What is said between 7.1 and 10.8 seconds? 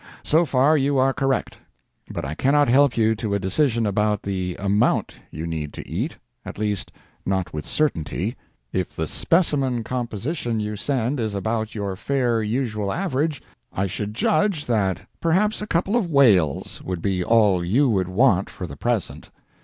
not with certainty. If the specimen composition you